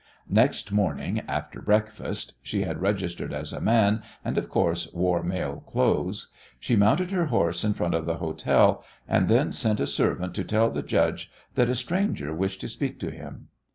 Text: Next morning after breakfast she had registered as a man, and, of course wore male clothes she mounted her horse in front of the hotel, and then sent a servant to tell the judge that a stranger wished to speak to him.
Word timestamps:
Next 0.31 0.71
morning 0.71 1.19
after 1.27 1.61
breakfast 1.61 2.33
she 2.41 2.63
had 2.63 2.81
registered 2.81 3.31
as 3.31 3.53
a 3.53 3.61
man, 3.61 4.01
and, 4.25 4.35
of 4.35 4.49
course 4.49 4.91
wore 4.93 5.21
male 5.21 5.57
clothes 5.59 6.29
she 6.59 6.75
mounted 6.75 7.11
her 7.11 7.25
horse 7.27 7.63
in 7.63 7.73
front 7.75 7.93
of 7.93 8.07
the 8.07 8.17
hotel, 8.17 8.83
and 9.07 9.27
then 9.29 9.51
sent 9.51 9.79
a 9.79 9.85
servant 9.85 10.33
to 10.33 10.43
tell 10.43 10.71
the 10.71 10.81
judge 10.81 11.29
that 11.53 11.69
a 11.69 11.75
stranger 11.75 12.33
wished 12.33 12.61
to 12.61 12.67
speak 12.67 12.99
to 12.99 13.11
him. 13.11 13.49